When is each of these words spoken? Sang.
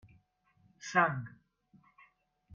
Sang. 0.89 1.19